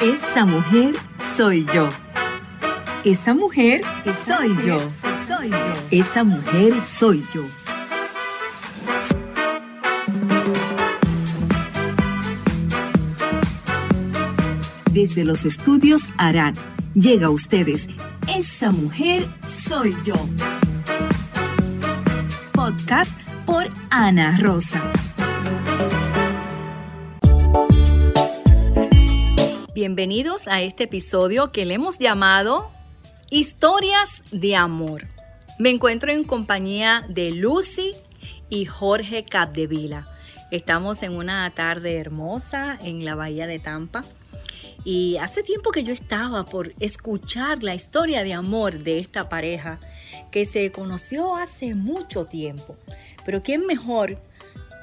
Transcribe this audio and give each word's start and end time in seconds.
Esa 0.00 0.44
mujer 0.46 0.94
soy 1.36 1.66
yo. 1.74 1.88
Esa 3.04 3.34
mujer 3.34 3.80
soy 4.24 4.56
yo. 4.64 4.78
Soy 5.26 5.50
yo. 5.50 5.56
Esa 5.90 6.22
mujer 6.22 6.84
soy 6.84 7.24
yo. 7.34 7.42
Desde 14.92 15.24
los 15.24 15.44
estudios 15.44 16.02
Arad 16.16 16.54
llega 16.94 17.26
a 17.26 17.30
ustedes 17.30 17.88
Esa 18.28 18.70
mujer 18.70 19.26
soy 19.68 19.92
yo. 20.04 20.14
Podcast 22.52 23.18
por 23.46 23.66
Ana 23.90 24.38
Rosa. 24.40 24.80
Bienvenidos 29.80 30.48
a 30.48 30.60
este 30.60 30.82
episodio 30.82 31.52
que 31.52 31.64
le 31.64 31.74
hemos 31.74 32.00
llamado 32.00 32.68
Historias 33.30 34.24
de 34.32 34.56
Amor. 34.56 35.06
Me 35.60 35.70
encuentro 35.70 36.10
en 36.10 36.24
compañía 36.24 37.06
de 37.08 37.30
Lucy 37.30 37.92
y 38.50 38.64
Jorge 38.64 39.24
Capdevila. 39.24 40.04
Estamos 40.50 41.04
en 41.04 41.14
una 41.14 41.48
tarde 41.54 41.96
hermosa 41.96 42.76
en 42.82 43.04
la 43.04 43.14
bahía 43.14 43.46
de 43.46 43.60
Tampa. 43.60 44.02
Y 44.82 45.16
hace 45.18 45.44
tiempo 45.44 45.70
que 45.70 45.84
yo 45.84 45.92
estaba 45.92 46.44
por 46.44 46.72
escuchar 46.80 47.62
la 47.62 47.76
historia 47.76 48.24
de 48.24 48.32
amor 48.32 48.80
de 48.80 48.98
esta 48.98 49.28
pareja 49.28 49.78
que 50.32 50.44
se 50.44 50.72
conoció 50.72 51.36
hace 51.36 51.76
mucho 51.76 52.24
tiempo. 52.24 52.74
Pero 53.24 53.42
¿quién 53.42 53.64
mejor 53.64 54.18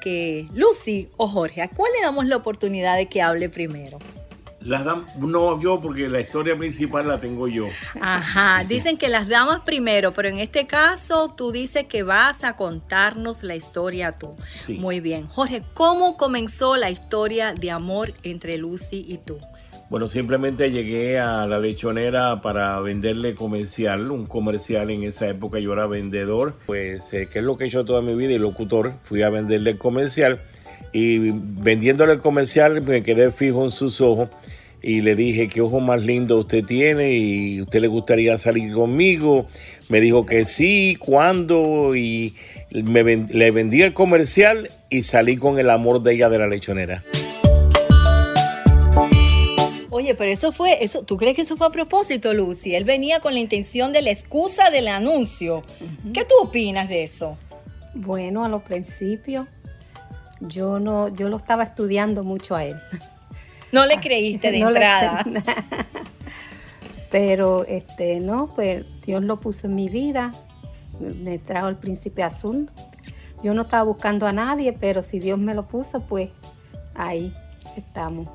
que 0.00 0.48
Lucy 0.54 1.10
o 1.18 1.28
Jorge? 1.28 1.60
¿A 1.60 1.68
cuál 1.68 1.92
le 1.92 2.00
damos 2.00 2.24
la 2.24 2.36
oportunidad 2.36 2.96
de 2.96 3.10
que 3.10 3.20
hable 3.20 3.50
primero? 3.50 3.98
Las 4.66 4.84
damas, 4.84 5.16
no 5.16 5.60
yo, 5.60 5.80
porque 5.80 6.08
la 6.08 6.20
historia 6.20 6.56
principal 6.56 7.06
la 7.06 7.20
tengo 7.20 7.46
yo. 7.46 7.66
Ajá, 8.00 8.64
dicen 8.68 8.96
que 8.96 9.08
las 9.08 9.28
damas 9.28 9.62
primero, 9.64 10.12
pero 10.12 10.28
en 10.28 10.38
este 10.38 10.66
caso 10.66 11.32
tú 11.36 11.52
dices 11.52 11.84
que 11.84 12.02
vas 12.02 12.42
a 12.42 12.56
contarnos 12.56 13.44
la 13.44 13.54
historia 13.54 14.10
tú. 14.10 14.34
Sí. 14.58 14.78
Muy 14.78 14.98
bien. 14.98 15.28
Jorge, 15.28 15.62
¿cómo 15.72 16.16
comenzó 16.16 16.74
la 16.74 16.90
historia 16.90 17.54
de 17.54 17.70
amor 17.70 18.12
entre 18.24 18.58
Lucy 18.58 19.04
y 19.08 19.18
tú? 19.18 19.38
Bueno, 19.88 20.08
simplemente 20.08 20.72
llegué 20.72 21.20
a 21.20 21.46
la 21.46 21.60
lechonera 21.60 22.42
para 22.42 22.80
venderle 22.80 23.36
comercial, 23.36 24.10
un 24.10 24.26
comercial 24.26 24.90
en 24.90 25.04
esa 25.04 25.28
época 25.28 25.60
yo 25.60 25.74
era 25.74 25.86
vendedor, 25.86 26.54
pues 26.66 27.12
eh, 27.12 27.28
que 27.28 27.38
es 27.38 27.44
lo 27.44 27.56
que 27.56 27.64
he 27.64 27.66
hecho 27.68 27.84
toda 27.84 28.02
mi 28.02 28.16
vida 28.16 28.32
y 28.32 28.38
locutor, 28.38 28.94
fui 29.04 29.22
a 29.22 29.30
venderle 29.30 29.70
el 29.70 29.78
comercial 29.78 30.40
y 30.92 31.30
vendiéndole 31.30 32.14
el 32.14 32.20
comercial 32.20 32.82
me 32.82 33.04
quedé 33.04 33.30
fijo 33.30 33.64
en 33.64 33.70
sus 33.70 34.00
ojos 34.00 34.28
y 34.82 35.00
le 35.00 35.16
dije 35.16 35.48
qué 35.48 35.60
ojo 35.60 35.80
más 35.80 36.02
lindo 36.02 36.38
usted 36.38 36.64
tiene 36.64 37.12
y 37.12 37.60
usted 37.60 37.80
le 37.80 37.88
gustaría 37.88 38.38
salir 38.38 38.72
conmigo. 38.72 39.46
Me 39.88 40.00
dijo 40.00 40.26
que 40.26 40.44
sí, 40.44 40.96
cuándo 40.98 41.94
y 41.96 42.34
me 42.72 43.02
ven- 43.02 43.28
le 43.32 43.50
vendí 43.50 43.82
el 43.82 43.94
comercial 43.94 44.68
y 44.90 45.02
salí 45.02 45.36
con 45.36 45.58
el 45.58 45.70
amor 45.70 46.02
de 46.02 46.14
ella 46.14 46.28
de 46.28 46.38
la 46.38 46.46
lechonera. 46.46 47.02
Oye, 49.90 50.14
pero 50.14 50.30
eso 50.30 50.52
fue, 50.52 50.84
eso, 50.84 51.02
¿tú 51.04 51.16
crees 51.16 51.34
que 51.36 51.42
eso 51.42 51.56
fue 51.56 51.66
a 51.68 51.70
propósito, 51.70 52.34
Lucy? 52.34 52.74
Él 52.74 52.84
venía 52.84 53.20
con 53.20 53.32
la 53.32 53.40
intención 53.40 53.92
de 53.92 54.02
la 54.02 54.10
excusa 54.10 54.68
del 54.70 54.88
anuncio. 54.88 55.62
¿Qué 56.12 56.24
tú 56.24 56.34
opinas 56.42 56.88
de 56.88 57.04
eso? 57.04 57.38
Bueno, 57.94 58.44
a 58.44 58.48
los 58.48 58.62
principios 58.62 59.46
yo 60.40 60.78
no, 60.80 61.08
yo 61.14 61.30
lo 61.30 61.38
estaba 61.38 61.62
estudiando 61.62 62.24
mucho 62.24 62.54
a 62.54 62.64
él. 62.66 62.76
No 63.72 63.86
le 63.86 63.98
creíste 64.00 64.50
de 64.52 64.58
No 64.60 64.70
le- 64.70 64.76
entrada. 64.78 65.24
Pero 67.10 67.64
este 67.66 68.20
no, 68.20 68.52
pues 68.54 68.84
Dios 69.06 69.22
lo 69.22 69.38
puso 69.40 69.68
en 69.68 69.74
mi 69.74 69.88
vida, 69.88 70.32
me 71.00 71.38
trajo 71.38 71.68
el 71.68 71.76
príncipe 71.76 72.22
azul. 72.22 72.68
Yo 73.42 73.54
no 73.54 73.62
estaba 73.62 73.84
buscando 73.84 74.26
a 74.26 74.32
nadie, 74.32 74.72
pero 74.72 75.02
si 75.02 75.18
Dios 75.20 75.38
me 75.38 75.54
lo 75.54 75.66
puso, 75.66 76.04
pues 76.06 76.30
ahí 76.94 77.32
estamos. 77.76 78.28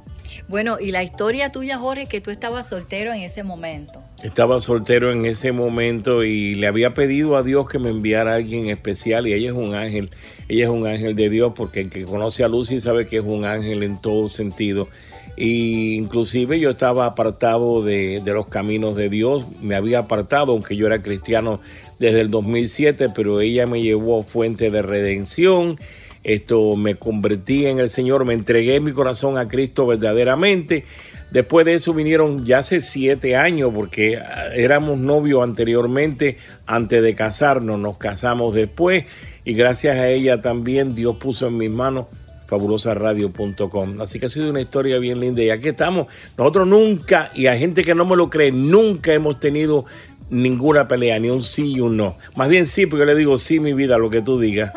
Bueno, 0.47 0.79
y 0.79 0.91
la 0.91 1.03
historia 1.03 1.51
tuya, 1.51 1.78
Jorge, 1.78 2.07
que 2.07 2.22
tú 2.22 2.31
estabas 2.31 2.69
soltero 2.69 3.13
en 3.13 3.22
ese 3.22 3.44
momento. 3.44 4.01
Estaba 4.23 4.59
soltero 4.61 5.11
en 5.11 5.25
ese 5.25 5.51
momento 5.51 6.23
y 6.23 6.55
le 6.55 6.67
había 6.67 6.91
pedido 6.91 7.35
a 7.35 7.44
Dios 7.44 7.67
que 7.69 7.79
me 7.79 7.89
enviara 7.89 8.31
a 8.31 8.35
alguien 8.35 8.67
especial 8.69 9.28
y 9.28 9.34
ella 9.34 9.50
es 9.50 9.55
un 9.55 9.73
ángel, 9.75 10.11
ella 10.47 10.63
es 10.66 10.69
un 10.69 10.88
ángel 10.88 11.16
de 11.16 11.29
Dios 11.29 11.53
porque 11.55 11.81
el 11.81 11.89
que 11.89 12.03
conoce 12.03 12.44
a 12.44 12.47
Lucy 12.47 12.79
sabe 12.79 13.07
que 13.07 13.17
es 13.17 13.23
un 13.23 13.44
ángel 13.45 13.84
en 13.84 14.00
todo 14.01 14.29
sentido. 14.29 14.88
Y 15.37 15.95
inclusive 15.95 16.59
yo 16.59 16.71
estaba 16.71 17.05
apartado 17.05 17.83
de, 17.83 18.21
de 18.23 18.33
los 18.33 18.47
caminos 18.47 18.95
de 18.95 19.09
Dios, 19.09 19.45
me 19.61 19.75
había 19.75 19.99
apartado, 19.99 20.51
aunque 20.51 20.75
yo 20.75 20.87
era 20.87 21.01
cristiano 21.01 21.61
desde 21.99 22.21
el 22.21 22.31
2007, 22.31 23.09
pero 23.15 23.41
ella 23.41 23.65
me 23.67 23.81
llevó 23.81 24.19
a 24.19 24.23
fuente 24.23 24.69
de 24.69 24.81
redención. 24.81 25.77
Esto 26.23 26.75
me 26.75 26.95
convertí 26.95 27.65
en 27.65 27.79
el 27.79 27.89
Señor, 27.89 28.25
me 28.25 28.33
entregué 28.33 28.79
mi 28.79 28.91
corazón 28.91 29.37
a 29.37 29.47
Cristo 29.47 29.87
verdaderamente. 29.87 30.83
Después 31.31 31.65
de 31.65 31.75
eso 31.75 31.93
vinieron 31.93 32.45
ya 32.45 32.59
hace 32.59 32.81
siete 32.81 33.37
años, 33.37 33.71
porque 33.73 34.17
ah, 34.17 34.53
éramos 34.53 34.99
novios 34.99 35.43
anteriormente, 35.43 36.37
antes 36.65 37.01
de 37.01 37.15
casarnos, 37.15 37.79
nos 37.79 37.97
casamos 37.97 38.53
después 38.53 39.05
y 39.45 39.53
gracias 39.53 39.97
a 39.97 40.09
ella 40.09 40.41
también 40.41 40.93
Dios 40.93 41.15
puso 41.17 41.47
en 41.47 41.57
mis 41.57 41.71
manos 41.71 42.07
fabulosaradio.com. 42.51 44.01
Así 44.01 44.19
que 44.19 44.25
ha 44.25 44.29
sido 44.29 44.50
una 44.50 44.59
historia 44.59 45.00
bien 45.00 45.22
linda 45.22 45.41
y 45.41 45.50
aquí 45.50 45.69
estamos. 45.69 46.07
Nosotros 46.38 46.67
nunca, 46.67 47.31
y 47.34 47.47
hay 47.47 47.59
gente 47.59 47.81
que 47.81 47.95
no 47.95 48.03
me 48.03 48.17
lo 48.17 48.29
cree, 48.29 48.51
nunca 48.51 49.13
hemos 49.13 49.39
tenido 49.39 49.85
ninguna 50.29 50.85
pelea, 50.88 51.17
ni 51.17 51.29
un 51.29 51.45
sí 51.45 51.75
y 51.75 51.79
un 51.79 51.95
no. 51.95 52.17
Más 52.35 52.50
bien 52.50 52.67
sí, 52.67 52.88
porque 52.88 53.01
yo 53.01 53.06
le 53.06 53.16
digo 53.16 53.38
sí, 53.38 53.61
mi 53.61 53.73
vida, 53.73 53.97
lo 53.97 54.09
que 54.09 54.22
tú 54.22 54.38
digas. 54.38 54.73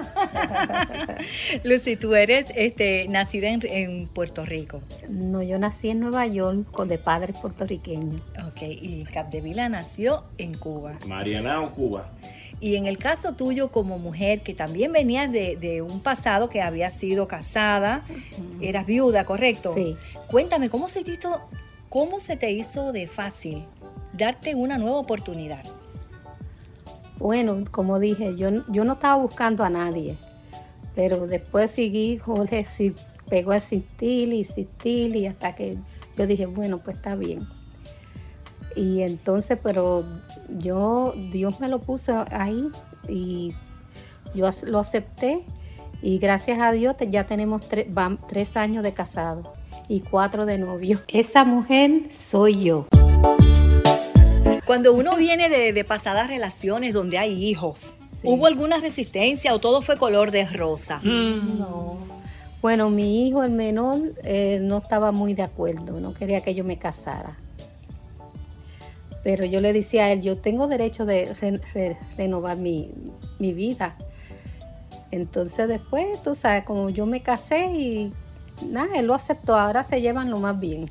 Lucy, 1.65 1.97
tú 1.97 2.15
eres 2.15 2.47
este, 2.55 3.09
nacida 3.09 3.49
en, 3.49 3.61
en 3.67 4.07
Puerto 4.07 4.45
Rico. 4.45 4.81
No, 5.09 5.43
yo 5.43 5.59
nací 5.59 5.91
en 5.91 5.99
Nueva 5.99 6.29
York 6.29 6.71
con 6.71 6.89
de 6.89 6.99
padres 6.99 7.37
puertorriqueños. 7.41 8.21
Ok, 8.47 8.63
y 8.63 9.05
Capdevila 9.13 9.69
nació 9.69 10.23
en 10.39 10.55
Cuba. 10.55 10.93
Mariana 11.09 11.61
o 11.61 11.73
Cuba. 11.73 12.09
Y 12.61 12.77
en 12.77 12.87
el 12.87 12.99
caso 12.99 13.33
tuyo 13.33 13.71
como 13.71 13.99
mujer, 13.99 14.43
que 14.43 14.55
también 14.55 14.93
venías 14.93 15.31
de, 15.31 15.57
de 15.57 15.83
un 15.83 16.01
pasado 16.01 16.49
que 16.49 16.63
había 16.63 16.89
sido 16.91 17.29
casada, 17.29 18.03
eras 18.61 18.87
viuda, 18.87 19.25
¿correcto? 19.25 19.73
Sí. 19.75 19.97
Cuéntame, 20.29 20.71
¿cómo 20.71 20.89
se, 20.89 21.05
te 21.05 21.13
hizo, 21.13 21.41
¿cómo 21.89 22.21
se 22.21 22.37
te 22.37 22.51
hizo 22.53 22.93
de 22.93 23.07
fácil 23.07 23.65
darte 24.13 24.55
una 24.55 24.79
nueva 24.79 24.99
oportunidad? 24.99 25.65
Bueno, 27.19 27.63
como 27.71 27.99
dije, 27.99 28.37
yo, 28.37 28.51
yo 28.69 28.85
no 28.85 28.95
estaba 28.95 29.17
buscando 29.17 29.63
a 29.63 29.71
nadie, 29.71 30.17
pero 30.95 31.27
después 31.27 31.71
seguí, 31.71 32.19
Jorge 32.19 32.65
sí 32.67 32.95
pegó 33.29 33.53
a 33.53 33.57
insistir 33.57 34.33
y 34.33 34.39
insistir 34.39 35.17
y 35.17 35.27
hasta 35.27 35.55
que 35.55 35.77
yo 36.17 36.27
dije, 36.27 36.47
bueno, 36.47 36.79
pues 36.79 36.97
está 36.97 37.17
bien. 37.17 37.47
Y 38.77 39.03
entonces, 39.03 39.59
pero 39.63 40.05
yo, 40.59 41.15
Dios 41.33 41.61
me 41.61 41.69
lo 41.69 41.79
puso 41.79 42.25
ahí 42.31 42.69
y 43.09 43.55
yo 44.35 44.51
lo 44.65 44.79
acepté 44.81 45.43
y 46.03 46.19
gracias 46.19 46.59
a 46.61 46.73
Dios 46.73 46.97
ya 47.09 47.25
tenemos 47.27 47.63
tre- 47.71 48.19
tres 48.29 48.57
años 48.57 48.83
de 48.83 48.93
casado 48.93 49.53
y 49.89 50.01
cuatro 50.01 50.45
de 50.45 50.59
novio. 50.59 50.99
Esa 51.09 51.45
mujer 51.45 52.09
soy 52.11 52.65
yo. 52.65 52.87
Cuando 54.67 54.93
uno 54.95 55.17
viene 55.17 55.49
de, 55.49 55.73
de 55.73 55.85
pasadas 55.85 56.27
relaciones 56.29 56.95
donde 56.95 57.19
hay 57.19 57.45
hijos, 57.45 57.95
Sí. 58.11 58.31
¿hubo 58.31 58.47
alguna 58.47 58.79
resistencia 58.79 59.55
o 59.55 59.59
todo 59.59 59.83
fue 59.83 59.99
color 59.99 60.31
de 60.31 60.47
rosa? 60.49 60.99
No. 61.03 61.99
Bueno, 62.63 62.89
mi 62.89 63.29
hijo, 63.29 63.43
el 63.45 63.51
menor, 63.51 63.99
eh, 64.23 64.59
no 64.63 64.79
estaba 64.79 65.13
muy 65.13 65.35
de 65.35 65.43
acuerdo, 65.43 66.01
no 66.01 66.15
quería 66.15 66.41
que 66.41 66.55
yo 66.55 66.65
me 66.65 66.79
casara. 66.79 67.37
Pero 69.25 69.45
yo 69.47 69.61
le 69.61 69.73
decía 69.73 70.05
a 70.05 70.13
él, 70.13 70.23
yo 70.23 70.37
tengo 70.37 70.69
derecho 70.69 71.05
de 71.07 71.33
re- 71.35 71.61
re- 71.73 71.97
renovar 72.17 72.57
mi, 72.59 72.91
mi 73.41 73.53
vida. 73.53 73.97
Entonces 75.11 75.67
después, 75.69 76.23
tú 76.23 76.35
sabes, 76.35 76.65
como 76.65 76.91
yo 76.91 77.07
me 77.07 77.23
casé 77.23 77.67
y 77.75 78.13
nada, 78.69 78.97
él 78.97 79.07
lo 79.07 79.15
aceptó, 79.15 79.57
ahora 79.57 79.83
se 79.85 80.01
llevan 80.01 80.31
lo 80.31 80.39
más 80.39 80.59
bien, 80.61 80.91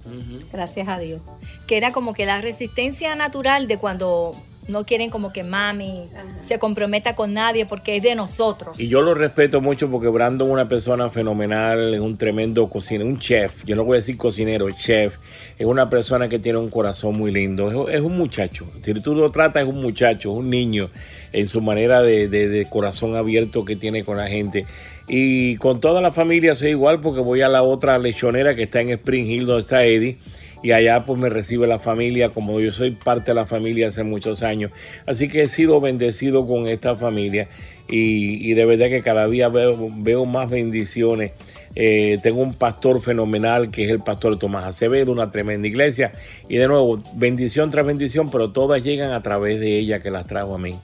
gracias 0.51 0.87
a 0.87 0.97
Dios. 0.97 1.21
Que 1.67 1.77
era 1.77 1.91
como 1.91 2.13
que 2.13 2.25
la 2.25 2.41
resistencia 2.41 3.15
natural 3.15 3.67
de 3.67 3.77
cuando 3.77 4.35
no 4.67 4.85
quieren 4.85 5.09
como 5.09 5.33
que 5.33 5.43
mami 5.43 6.03
se 6.45 6.59
comprometa 6.59 7.15
con 7.15 7.33
nadie 7.33 7.65
porque 7.65 7.95
es 7.97 8.03
de 8.03 8.15
nosotros. 8.15 8.79
Y 8.79 8.87
yo 8.87 9.01
lo 9.01 9.13
respeto 9.13 9.61
mucho 9.61 9.89
porque 9.89 10.07
Brandon 10.07 10.47
es 10.47 10.53
una 10.53 10.69
persona 10.69 11.09
fenomenal, 11.09 11.93
es 11.93 11.99
un 11.99 12.17
tremendo 12.17 12.67
cocinero, 12.69 13.09
un 13.09 13.19
chef. 13.19 13.63
Yo 13.65 13.75
no 13.75 13.83
voy 13.83 13.95
a 13.97 13.99
decir 13.99 14.17
cocinero, 14.17 14.69
chef. 14.71 15.17
Es 15.59 15.65
una 15.65 15.89
persona 15.89 16.29
que 16.29 16.39
tiene 16.39 16.57
un 16.57 16.69
corazón 16.69 17.17
muy 17.17 17.31
lindo. 17.31 17.87
Es, 17.89 17.95
es 17.95 18.01
un 18.01 18.17
muchacho. 18.17 18.65
Si 18.81 18.93
tú 18.95 19.15
lo 19.15 19.31
tratas, 19.31 19.63
es 19.63 19.69
un 19.69 19.81
muchacho, 19.81 20.31
es 20.31 20.37
un 20.39 20.49
niño 20.49 20.89
en 21.31 21.47
su 21.47 21.61
manera 21.61 22.01
de, 22.01 22.27
de- 22.27 22.47
de 22.47 22.65
corazón 22.69 23.15
abierto 23.15 23.65
que 23.65 23.75
tiene 23.75 24.03
con 24.03 24.17
la 24.17 24.27
gente. 24.27 24.65
Y 25.07 25.57
con 25.57 25.81
toda 25.81 25.99
la 26.01 26.11
familia 26.13 26.55
soy 26.55 26.69
igual 26.69 27.01
porque 27.01 27.19
voy 27.19 27.41
a 27.41 27.49
la 27.49 27.61
otra 27.63 27.97
lechonera 27.99 28.55
que 28.55 28.63
está 28.63 28.81
en 28.81 28.89
Spring 28.91 29.25
Hill 29.25 29.45
donde 29.45 29.61
está 29.63 29.83
Eddie. 29.83 30.17
Y 30.63 30.71
allá 30.71 31.03
pues 31.05 31.19
me 31.19 31.29
recibe 31.29 31.67
la 31.67 31.77
familia 31.77 32.29
como 32.29 32.59
yo 32.59 32.71
soy 32.71 32.91
parte 32.91 33.31
de 33.31 33.35
la 33.35 33.45
familia 33.45 33.89
hace 33.89 34.03
muchos 34.03 34.41
años. 34.41 34.71
Así 35.05 35.27
que 35.27 35.43
he 35.43 35.47
sido 35.47 35.81
bendecido 35.81 36.47
con 36.47 36.67
esta 36.67 36.95
familia 36.95 37.49
y, 37.87 38.53
de 38.53 38.65
verdad 38.65 38.87
que 38.87 39.01
cada 39.01 39.27
día 39.27 39.49
veo, 39.49 40.25
más 40.25 40.49
bendiciones. 40.49 41.33
Eh, 41.75 42.17
tengo 42.23 42.41
un 42.41 42.53
pastor 42.53 43.01
fenomenal 43.01 43.69
que 43.69 43.85
es 43.85 43.91
el 43.91 43.99
pastor 43.99 44.39
Tomás 44.39 44.63
Acevedo, 44.63 45.11
una 45.11 45.31
tremenda 45.31 45.67
iglesia. 45.67 46.13
Y 46.47 46.57
de 46.57 46.67
nuevo, 46.67 46.97
bendición 47.15 47.69
tras 47.69 47.85
bendición, 47.85 48.31
pero 48.31 48.51
todas 48.51 48.83
llegan 48.83 49.11
a 49.11 49.21
través 49.21 49.59
de 49.59 49.79
ella 49.79 49.99
que 49.99 50.11
las 50.11 50.25
trajo 50.25 50.55
a 50.55 50.57
mí. 50.57 50.75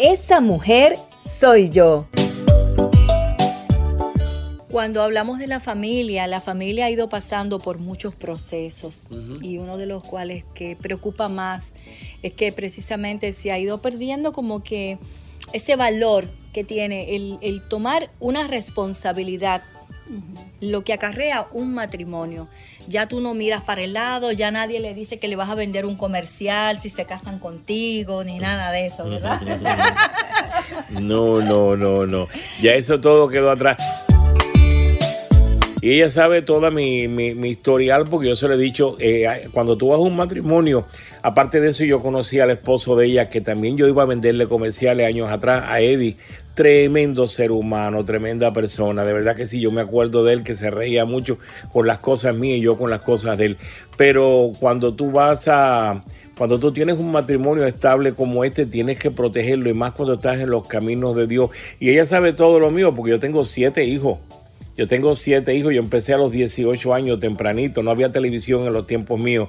Esa 0.00 0.40
mujer 0.40 0.96
soy 1.30 1.70
yo. 1.70 2.06
Cuando 4.70 5.02
hablamos 5.02 5.38
de 5.38 5.46
la 5.46 5.60
familia, 5.60 6.26
la 6.26 6.40
familia 6.40 6.86
ha 6.86 6.90
ido 6.90 7.08
pasando 7.08 7.60
por 7.60 7.78
muchos 7.78 8.16
procesos 8.16 9.06
y 9.40 9.58
uno 9.58 9.78
de 9.78 9.86
los 9.86 10.02
cuales 10.02 10.44
que 10.54 10.74
preocupa 10.74 11.28
más 11.28 11.76
es 12.22 12.34
que 12.34 12.50
precisamente 12.50 13.32
se 13.32 13.52
ha 13.52 13.58
ido 13.60 13.80
perdiendo 13.80 14.32
como 14.32 14.64
que 14.64 14.98
ese 15.52 15.76
valor 15.76 16.28
que 16.52 16.64
tiene 16.64 17.14
el, 17.14 17.62
tomar 17.68 18.10
una 18.18 18.48
responsabilidad, 18.48 19.62
lo 20.60 20.82
que 20.82 20.92
acarrea 20.92 21.46
un 21.52 21.72
matrimonio. 21.72 22.48
Ya 22.88 23.06
tú 23.06 23.20
no 23.20 23.34
miras 23.34 23.62
para 23.62 23.82
el 23.82 23.92
lado, 23.92 24.32
ya 24.32 24.50
nadie 24.50 24.80
le 24.80 24.94
dice 24.94 25.18
que 25.18 25.28
le 25.28 25.36
vas 25.36 25.50
a 25.50 25.54
vender 25.54 25.86
un 25.86 25.96
comercial 25.96 26.80
si 26.80 26.88
se 26.88 27.04
casan 27.04 27.38
contigo, 27.38 28.24
ni 28.24 28.38
nada 28.38 28.72
de 28.72 28.86
eso, 28.86 29.08
¿verdad? 29.08 29.40
No, 30.90 31.40
no, 31.40 31.76
no, 31.76 32.06
no. 32.06 32.28
Ya 32.60 32.74
eso 32.74 33.00
todo 33.00 33.28
quedó 33.28 33.50
atrás. 33.50 33.76
Y 35.80 35.92
ella 35.92 36.08
sabe 36.08 36.40
toda 36.40 36.70
mi, 36.70 37.06
mi, 37.06 37.48
historial 37.48 38.06
porque 38.08 38.28
yo 38.28 38.36
se 38.36 38.48
lo 38.48 38.54
he 38.54 38.58
dicho, 38.58 38.96
eh, 38.98 39.48
cuando 39.52 39.76
tú 39.76 39.88
vas 39.88 39.98
a 39.98 40.00
un 40.00 40.16
matrimonio, 40.16 40.86
aparte 41.22 41.60
de 41.60 41.70
eso 41.70 41.84
yo 41.84 42.00
conocí 42.00 42.40
al 42.40 42.50
esposo 42.50 42.96
de 42.96 43.06
ella 43.06 43.28
que 43.28 43.42
también 43.42 43.76
yo 43.76 43.86
iba 43.86 44.02
a 44.02 44.06
venderle 44.06 44.46
comerciales 44.46 45.06
años 45.06 45.30
atrás 45.30 45.64
a 45.66 45.80
Eddie. 45.80 46.16
Tremendo 46.54 47.28
ser 47.28 47.50
humano, 47.50 48.02
tremenda 48.06 48.50
persona. 48.54 49.04
De 49.04 49.12
verdad 49.12 49.36
que 49.36 49.46
sí, 49.46 49.60
yo 49.60 49.70
me 49.70 49.82
acuerdo 49.82 50.24
de 50.24 50.32
él 50.32 50.42
que 50.42 50.54
se 50.54 50.70
reía 50.70 51.04
mucho 51.04 51.38
con 51.70 51.86
las 51.86 51.98
cosas 51.98 52.34
mías 52.34 52.58
y 52.58 52.62
yo 52.62 52.78
con 52.78 52.88
las 52.88 53.02
cosas 53.02 53.36
de 53.36 53.44
él. 53.44 53.56
Pero 53.98 54.52
cuando 54.58 54.94
tú 54.94 55.10
vas 55.10 55.46
a, 55.48 56.02
cuando 56.38 56.58
tú 56.58 56.72
tienes 56.72 56.98
un 56.98 57.12
matrimonio 57.12 57.66
estable 57.66 58.12
como 58.12 58.42
este, 58.42 58.64
tienes 58.64 58.98
que 58.98 59.10
protegerlo 59.10 59.68
y 59.68 59.74
más 59.74 59.92
cuando 59.92 60.14
estás 60.14 60.38
en 60.38 60.48
los 60.48 60.66
caminos 60.66 61.14
de 61.14 61.26
Dios. 61.26 61.50
Y 61.78 61.90
ella 61.90 62.06
sabe 62.06 62.32
todo 62.32 62.58
lo 62.58 62.70
mío 62.70 62.94
porque 62.94 63.10
yo 63.10 63.18
tengo 63.18 63.44
siete 63.44 63.84
hijos. 63.84 64.18
Yo 64.76 64.86
tengo 64.86 65.14
siete 65.14 65.54
hijos, 65.54 65.72
yo 65.72 65.80
empecé 65.80 66.12
a 66.12 66.18
los 66.18 66.30
18 66.30 66.92
años 66.92 67.18
tempranito, 67.18 67.82
no 67.82 67.90
había 67.90 68.12
televisión 68.12 68.66
en 68.66 68.74
los 68.74 68.86
tiempos 68.86 69.18
míos. 69.18 69.48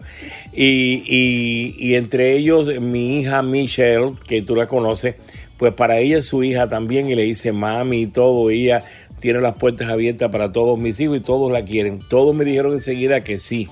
Y, 0.54 1.96
entre 1.96 2.38
ellos 2.38 2.80
mi 2.80 3.20
hija 3.20 3.42
Michelle, 3.42 4.14
que 4.28 4.42
tú 4.42 4.56
la 4.56 4.68
conoces, 4.68 5.16
pues 5.58 5.74
para 5.74 6.00
ella 6.00 6.20
es 6.20 6.28
su 6.28 6.44
hija 6.44 6.70
también 6.70 7.10
y 7.10 7.16
le 7.16 7.24
dice 7.24 7.52
mami 7.52 8.04
y 8.04 8.08
todo, 8.08 8.50
ella 8.50 8.86
tiene 9.20 9.42
las 9.42 9.56
puertas 9.56 9.90
abiertas 9.90 10.32
para 10.32 10.54
todos 10.54 10.80
mis 10.80 11.00
hijos 11.00 11.18
y 11.18 11.22
todos 11.22 11.52
la 11.52 11.66
quieren. 11.66 12.00
Todos 12.10 12.34
me 12.34 12.46
dijeron 12.46 12.74
enseguida 12.74 13.24
que 13.24 13.40
sí, 13.40 13.68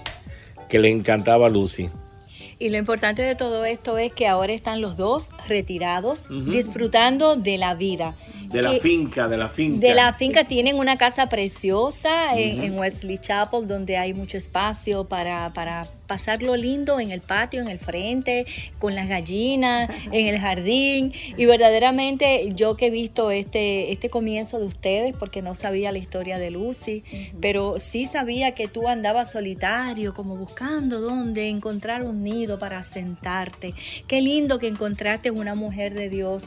que 0.67 0.79
le 0.79 0.89
encantaba 0.89 1.47
Lucy. 1.49 1.89
Y 2.57 2.69
lo 2.69 2.77
importante 2.77 3.21
de 3.21 3.35
todo 3.35 3.65
esto 3.65 3.97
es 3.97 4.13
que 4.13 4.27
ahora 4.27 4.53
están 4.53 4.79
los 4.79 4.95
dos 4.95 5.29
retirados, 5.47 6.23
disfrutando 6.29 7.35
de 7.35 7.57
la 7.57 7.75
vida. 7.75 8.15
De 8.47 8.61
la 8.61 8.71
finca, 8.73 9.27
de 9.27 9.37
la 9.37 9.49
finca. 9.49 9.85
De 9.85 9.93
la 9.93 10.13
finca 10.13 10.45
tienen 10.45 10.77
una 10.77 10.95
casa 10.95 11.27
preciosa 11.27 12.37
en, 12.37 12.77
Wesley 12.77 13.17
Chapel 13.17 13.67
donde 13.67 13.97
hay 13.97 14.13
mucho 14.13 14.37
espacio 14.37 15.03
para, 15.03 15.51
para 15.53 15.85
pasarlo 16.07 16.55
lindo 16.55 16.99
en 16.99 17.11
el 17.11 17.21
patio, 17.21 17.61
en 17.61 17.67
el 17.67 17.79
frente, 17.79 18.45
con 18.79 18.95
las 18.95 19.07
gallinas, 19.07 19.89
en 20.11 20.27
el 20.27 20.39
jardín. 20.39 21.13
Y 21.37 21.45
verdaderamente 21.45 22.51
yo 22.55 22.75
que 22.75 22.87
he 22.87 22.89
visto 22.89 23.31
este, 23.31 23.91
este 23.91 24.09
comienzo 24.09 24.59
de 24.59 24.65
ustedes, 24.65 25.15
porque 25.17 25.41
no 25.41 25.55
sabía 25.55 25.91
la 25.91 25.97
historia 25.97 26.37
de 26.37 26.51
Lucy, 26.51 27.03
pero 27.41 27.75
sí 27.79 28.05
sabía 28.05 28.53
que 28.53 28.67
tú 28.67 28.87
andabas 28.87 29.31
solitario, 29.31 30.13
como 30.13 30.35
buscando 30.35 31.01
dónde 31.01 31.49
encontrar 31.49 32.03
un 32.03 32.23
nido 32.23 32.59
para 32.59 32.83
sentarte. 32.83 33.73
Qué 34.07 34.21
lindo 34.21 34.59
que 34.59 34.67
encontraste 34.67 35.31
una 35.31 35.55
mujer 35.55 35.93
de 35.93 36.09
Dios, 36.09 36.45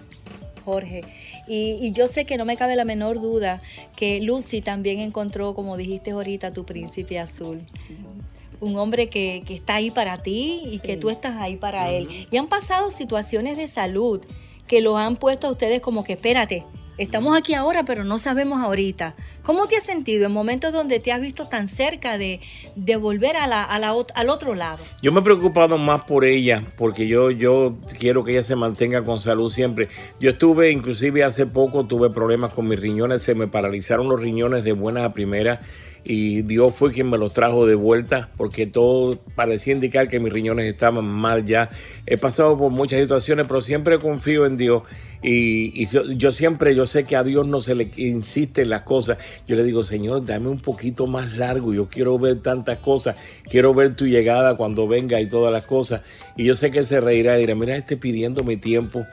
Jorge. 0.65 1.03
Y, 1.47 1.93
yo 1.93 2.09
sé 2.09 2.27
que 2.27 2.37
no 2.37 2.45
me 2.45 2.57
cabe 2.57 2.77
la 2.77 2.85
menor 2.85 3.21
duda 3.21 3.63
que 3.97 4.21
Lucy 4.21 4.61
también 4.61 5.01
encontró, 5.01 5.55
como 5.55 5.79
dijiste 5.79 6.11
ahorita, 6.11 6.53
tu 6.53 6.65
príncipe 6.65 7.19
azul 7.19 7.63
un 8.61 8.77
hombre 8.79 9.09
que, 9.09 9.43
está 9.49 9.77
ahí 9.77 9.91
para 9.91 10.19
ti 10.19 10.63
y 10.69 10.81
que 10.81 10.97
tú 10.97 11.11
estás 11.11 11.37
ahí 11.41 11.57
para 11.57 11.91
él. 11.91 12.09
Y 12.31 12.37
han 12.37 12.49
pasado 12.49 12.91
situaciones 12.91 13.57
de 13.57 13.69
salud 13.69 14.21
que 14.67 14.81
lo 14.81 14.99
han 14.99 15.17
puesto 15.17 15.47
a 15.47 15.51
ustedes 15.51 15.81
como 15.81 16.05
que 16.05 16.13
espérate, 16.13 16.65
estamos 16.99 17.37
aquí 17.37 17.55
ahora, 17.55 17.85
pero 17.85 18.05
no 18.05 18.19
sabemos 18.19 18.61
ahorita. 18.61 19.15
¿Cómo 19.43 19.67
te 19.67 19.77
has 19.77 19.85
sentido 19.85 20.27
en 20.27 20.33
momentos 20.33 20.73
donde 20.73 21.01
te 21.01 21.11
has 21.11 21.23
visto 21.23 21.49
tan 21.49 21.69
cerca 21.69 22.19
de, 22.19 22.41
de 22.77 22.97
volver 22.97 23.37
a 23.37 23.47
la, 23.47 23.63
a 23.63 23.79
la, 23.79 23.95
al 24.15 24.29
otro 24.29 24.55
lado? 24.55 24.85
Yo 25.01 25.11
me 25.11 25.21
he 25.21 25.23
preocupado 25.23 25.79
más 25.79 26.05
por 26.05 26.27
ella, 26.27 26.63
porque 26.77 27.09
yo, 27.09 27.31
yo 27.31 27.77
quiero 27.99 28.25
que 28.25 28.33
ella 28.33 28.43
se 28.43 28.57
mantenga 28.57 29.03
con 29.03 29.21
salud 29.21 29.49
siempre. 29.49 29.89
Yo 30.21 30.31
estuve, 30.31 30.71
inclusive 30.71 31.25
hace 31.25 31.47
poco, 31.47 31.87
tuve 31.87 32.11
problemas 32.11 32.53
con 32.53 32.69
mis 32.69 32.79
riñones, 32.79 33.23
se 33.23 33.35
me 33.35 33.49
paralizaron 33.49 34.09
los 34.09 34.21
riñones 34.21 34.65
de 34.65 34.73
buena 34.73 35.07
a 35.07 35.15
primera 35.15 35.61
y 36.09 36.41
Dios 36.41 36.75
fue 36.75 36.91
quien 36.91 37.11
me 37.11 37.19
los 37.19 37.35
trajo 37.35 37.67
de 37.67 37.75
vuelta 37.75 38.31
porque 38.39 38.67
todo 38.67 39.19
parecía 39.35 39.75
indicar 39.75 40.09
que 40.09 40.19
mis 40.19 40.33
riñones 40.33 40.67
estaban 40.67 41.05
mal 41.05 41.45
ya. 41.45 41.69
He 42.07 42.17
pasado 42.17 42.57
por 42.57 42.73
muchas 42.73 43.01
situaciones, 43.01 43.45
pero 43.47 43.61
siempre 43.61 43.99
confío 43.99 44.47
en 44.47 44.57
Dios 44.57 44.85
y, 45.23 45.85
yo, 45.87 46.31
siempre, 46.31 46.75
yo 46.75 46.87
sé 46.87 47.05
que 47.05 47.15
a 47.15 47.23
Dios 47.23 47.47
no 47.47 47.61
se 47.61 47.75
le 47.75 47.91
insiste 47.97 48.63
en 48.63 48.71
las 48.71 48.83
cosas. 48.83 49.19
Yo 49.47 49.55
le 49.57 49.65
digo, 49.65 49.85
Señor, 49.85 50.25
dame 50.25 50.49
un 50.49 50.61
poquito 50.61 51.07
más 51.07 51.37
largo, 51.37 51.75
yo 51.75 51.89
quiero 51.91 52.19
ver 52.19 52.41
tantas 52.41 52.79
cosas, 52.79 53.17
quiero 53.45 53.75
ver 53.75 53.95
tu 53.95 54.07
llegada 54.07 54.57
cuando 54.57 54.89
venga 54.89 55.21
y 55.21 55.29
todas 55.29 55.53
las 55.53 55.67
cosas. 55.67 56.01
Y 56.39 56.45
yo 56.45 56.57
sé 56.57 56.71
que 56.71 56.85
se 56.85 57.03
reirá 57.03 57.37
y 57.37 57.41
dirá, 57.43 57.55
mira, 57.55 57.77
este 57.77 57.99
pidiéndome 57.99 58.57
tiempo 58.57 59.05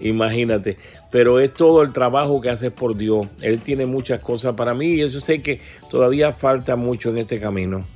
Imagínate, 0.00 0.76
pero 1.10 1.40
es 1.40 1.52
todo 1.52 1.82
el 1.82 1.92
trabajo 1.92 2.40
que 2.40 2.50
haces 2.50 2.72
por 2.72 2.96
Dios. 2.96 3.26
Él 3.40 3.60
tiene 3.60 3.86
muchas 3.86 4.20
cosas 4.20 4.54
para 4.54 4.74
mí 4.74 4.94
y 4.94 5.02
eso 5.02 5.20
sé 5.20 5.40
que 5.40 5.60
todavía 5.90 6.32
falta 6.32 6.76
mucho 6.76 7.10
en 7.10 7.18
este 7.18 7.38
camino. 7.38 7.86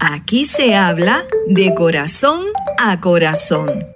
Aquí 0.00 0.44
se 0.44 0.74
habla 0.74 1.24
de 1.46 1.74
corazón 1.74 2.44
a 2.78 3.00
corazón. 3.00 3.93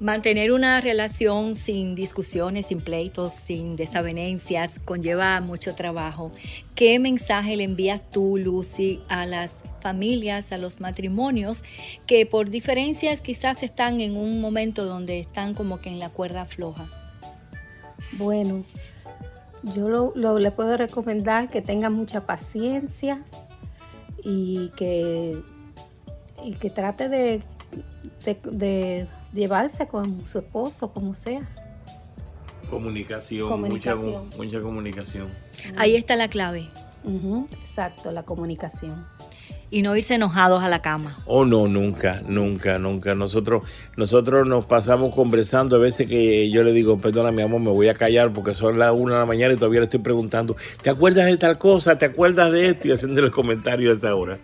Mantener 0.00 0.52
una 0.52 0.80
relación 0.80 1.54
sin 1.54 1.94
discusiones, 1.94 2.68
sin 2.68 2.80
pleitos, 2.80 3.34
sin 3.34 3.76
desavenencias, 3.76 4.78
conlleva 4.78 5.38
mucho 5.42 5.74
trabajo. 5.74 6.32
¿Qué 6.74 6.98
mensaje 6.98 7.54
le 7.54 7.64
envías 7.64 8.08
tú, 8.10 8.38
Lucy, 8.38 9.02
a 9.10 9.26
las 9.26 9.62
familias, 9.82 10.52
a 10.52 10.56
los 10.56 10.80
matrimonios 10.80 11.64
que 12.06 12.24
por 12.24 12.48
diferencias 12.48 13.20
quizás 13.20 13.62
están 13.62 14.00
en 14.00 14.16
un 14.16 14.40
momento 14.40 14.86
donde 14.86 15.20
están 15.20 15.52
como 15.52 15.82
que 15.82 15.90
en 15.90 15.98
la 15.98 16.08
cuerda 16.08 16.46
floja? 16.46 16.88
Bueno, 18.12 18.64
yo 19.74 19.90
lo, 19.90 20.38
le 20.38 20.50
puedo 20.50 20.78
recomendar 20.78 21.50
que 21.50 21.60
tengan 21.60 21.92
mucha 21.92 22.24
paciencia 22.24 23.22
y 24.24 24.70
que, 24.78 25.36
y 26.42 26.52
que 26.52 26.70
trate 26.70 27.10
de 27.10 27.42
de, 28.24 29.06
llevarse 29.32 29.86
con 29.86 30.26
su 30.26 30.38
esposo, 30.38 30.92
como 30.92 31.14
sea. 31.14 31.42
Comunicación, 32.68 33.60
Mucha, 33.60 33.96
mucha 34.36 34.60
comunicación. 34.60 35.28
Ahí 35.76 35.96
está 35.96 36.16
la 36.16 36.28
clave. 36.28 36.68
exacto, 37.62 38.12
la 38.12 38.22
comunicación 38.22 39.04
y 39.70 39.82
no 39.82 39.96
irse 39.96 40.14
enojados 40.14 40.62
a 40.62 40.68
la 40.68 40.82
cama. 40.82 41.16
Oh, 41.26 41.44
no, 41.44 41.68
nunca, 41.68 42.20
nunca, 42.26 42.78
nunca. 42.78 43.14
Nosotros, 43.14 43.62
nosotros 43.96 44.46
nos 44.46 44.64
pasamos 44.64 45.14
conversando. 45.14 45.76
A 45.76 45.78
veces 45.78 46.08
que 46.08 46.50
yo 46.50 46.64
le 46.64 46.72
digo, 46.72 46.98
perdona, 46.98 47.30
mi 47.30 47.42
amor, 47.42 47.60
me 47.60 47.70
voy 47.70 47.88
a 47.88 47.94
callar 47.94 48.32
porque 48.32 48.54
son 48.54 48.78
las 48.78 48.92
una 48.92 49.14
de 49.14 49.20
la 49.20 49.26
mañana 49.26 49.54
y 49.54 49.56
todavía 49.56 49.80
le 49.80 49.86
estoy 49.86 50.00
preguntando, 50.00 50.56
¿te 50.82 50.90
acuerdas 50.90 51.26
de 51.26 51.36
tal 51.36 51.56
cosa? 51.58 51.98
¿Te 51.98 52.06
acuerdas 52.06 52.50
de 52.52 52.68
esto? 52.68 52.88
Y 52.88 52.92
haciendo 52.92 53.20
los 53.22 53.30
comentarios 53.30 53.94
a 53.94 53.98
esa 53.98 54.14
hora. 54.14 54.38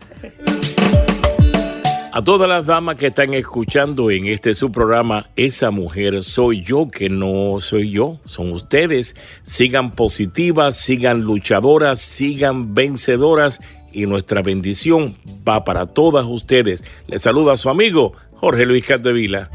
A 2.16 2.24
todas 2.24 2.48
las 2.48 2.64
damas 2.64 2.94
que 2.94 3.08
están 3.08 3.34
escuchando 3.34 4.10
en 4.10 4.24
este 4.24 4.54
su 4.54 4.72
programa, 4.72 5.28
esa 5.36 5.70
mujer 5.70 6.22
soy 6.22 6.62
yo 6.62 6.88
que 6.88 7.10
no 7.10 7.60
soy 7.60 7.90
yo, 7.90 8.20
son 8.24 8.52
ustedes. 8.52 9.14
Sigan 9.42 9.90
positivas, 9.90 10.76
sigan 10.76 11.24
luchadoras, 11.24 12.00
sigan 12.00 12.74
vencedoras 12.74 13.60
y 13.92 14.06
nuestra 14.06 14.40
bendición 14.40 15.14
va 15.46 15.62
para 15.64 15.84
todas 15.84 16.24
ustedes. 16.24 16.84
Les 17.06 17.20
saluda 17.20 17.58
su 17.58 17.68
amigo 17.68 18.14
Jorge 18.36 18.64
Luis 18.64 18.86
Catevila. 18.86 19.50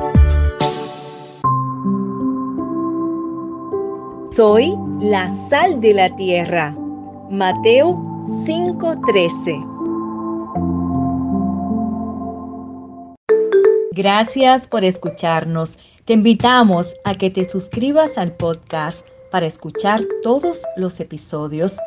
Soy 4.29 4.71
la 4.99 5.33
sal 5.49 5.81
de 5.81 5.95
la 5.95 6.15
tierra 6.15 6.75
Mateo 7.31 7.95
5:13. 8.45 9.80
Gracias 13.93 14.67
por 14.67 14.85
escucharnos. 14.85 15.77
Te 16.05 16.13
invitamos 16.13 16.95
a 17.03 17.15
que 17.15 17.29
te 17.29 17.49
suscribas 17.49 18.17
al 18.17 18.31
podcast 18.31 19.05
para 19.31 19.45
escuchar 19.45 20.01
todos 20.23 20.63
los 20.77 21.01
episodios 21.01 21.77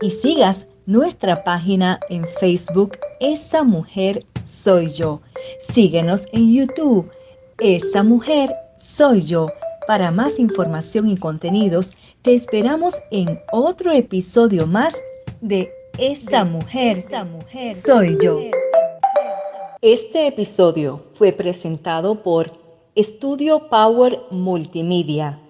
y 0.00 0.12
sigas 0.12 0.66
nuestra 0.86 1.42
página 1.42 1.98
en 2.08 2.24
Facebook 2.38 2.98
Esa 3.18 3.64
Mujer 3.64 4.24
Soy 4.44 4.88
Yo. 4.92 5.22
Síguenos 5.60 6.24
en 6.32 6.54
YouTube 6.54 7.10
Esa 7.58 8.04
Mujer 8.04 8.54
Soy 8.78 9.24
Yo. 9.24 9.48
Para 9.88 10.12
más 10.12 10.38
información 10.38 11.08
y 11.08 11.16
contenidos, 11.16 11.94
te 12.22 12.32
esperamos 12.32 12.94
en 13.10 13.40
otro 13.50 13.90
episodio 13.90 14.68
más 14.68 15.02
de 15.40 15.72
Esa 15.98 16.44
Mujer, 16.44 16.98
Esa 16.98 17.24
Mujer 17.24 17.76
Soy 17.76 18.16
Yo. 18.22 18.38
Este 19.82 20.26
episodio 20.26 21.00
fue 21.14 21.32
presentado 21.32 22.22
por 22.22 22.52
Estudio 22.94 23.70
Power 23.70 24.20
Multimedia 24.30 25.40